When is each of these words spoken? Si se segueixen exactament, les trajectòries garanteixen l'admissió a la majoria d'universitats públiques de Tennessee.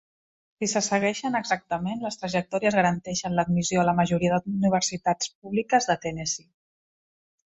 Si 0.61 0.67
se 0.69 0.81
segueixen 0.85 1.39
exactament, 1.39 1.99
les 2.05 2.17
trajectòries 2.21 2.77
garanteixen 2.79 3.37
l'admissió 3.39 3.83
a 3.83 3.85
la 3.89 3.95
majoria 4.01 4.41
d'universitats 4.47 5.31
públiques 5.35 5.89
de 5.91 5.99
Tennessee. 6.07 6.51